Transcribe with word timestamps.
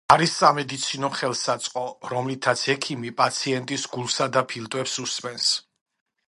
არის 0.13 0.31
სამედიცინო 0.35 1.09
ხელსაწყო, 1.17 1.83
რომლითაც 2.13 2.63
ექიმი 2.75 3.13
პაციენტის 3.21 3.85
გულსა 3.93 4.29
და 4.39 4.45
ფილტვებს 4.55 4.97
უსმენს. 5.05 5.53